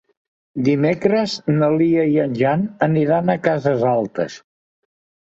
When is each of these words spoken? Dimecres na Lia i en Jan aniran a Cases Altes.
Dimecres 0.67 1.33
na 1.57 1.67
Lia 1.81 2.05
i 2.13 2.17
en 2.23 2.33
Jan 2.39 2.63
aniran 2.87 3.29
a 3.33 3.35
Cases 3.49 3.85
Altes. 3.91 4.39